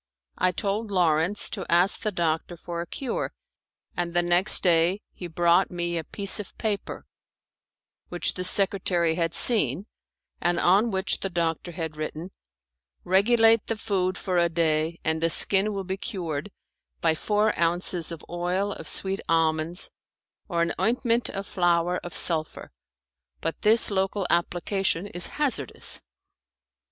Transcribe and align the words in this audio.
I 0.39 0.51
told 0.51 0.89
Lawrence 0.89 1.47
to 1.51 1.63
ask 1.71 2.01
the 2.01 2.11
doctor 2.11 2.57
for 2.57 2.81
a 2.81 2.87
cure, 2.87 3.33
and 3.95 4.15
the 4.15 4.23
next 4.23 4.63
day 4.63 5.03
he 5.13 5.27
brought 5.27 5.69
me 5.69 5.95
a 5.95 6.03
piece 6.03 6.39
of 6.39 6.57
paper 6.57 7.05
which 8.09 8.33
the 8.33 8.43
secretary 8.43 9.13
had 9.13 9.35
seen, 9.35 9.85
and 10.41 10.59
on 10.59 10.89
which 10.89 11.19
the 11.19 11.29
doctor 11.29 11.71
had 11.73 11.97
written, 11.97 12.31
"Regulate 13.03 13.67
the 13.67 13.77
food 13.77 14.17
for 14.17 14.39
a 14.39 14.49
day, 14.49 14.97
and 15.05 15.21
the 15.21 15.29
skin 15.29 15.71
will 15.71 15.83
be 15.83 15.97
cured 15.97 16.49
by 16.99 17.13
four 17.13 17.53
ounces 17.55 18.11
of 18.11 18.25
oil 18.27 18.71
of 18.71 18.87
sweet 18.87 19.19
almonds 19.29 19.91
or 20.49 20.63
an 20.63 20.73
ointment 20.81 21.29
of 21.29 21.45
flour 21.45 21.99
of 22.03 22.15
sulphur, 22.15 22.71
but 23.39 23.61
this 23.61 23.91
local 23.91 24.25
application 24.31 25.05
is 25.05 25.27
hazardous." 25.37 26.01